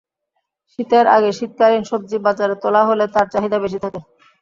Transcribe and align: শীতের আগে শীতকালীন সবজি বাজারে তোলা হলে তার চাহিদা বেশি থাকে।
শীতের 0.71 1.05
আগে 1.15 1.29
শীতকালীন 1.37 1.83
সবজি 1.89 2.17
বাজারে 2.25 2.55
তোলা 2.63 2.81
হলে 2.89 3.05
তার 3.13 3.27
চাহিদা 3.33 3.57
বেশি 3.63 3.79
থাকে। 3.83 3.99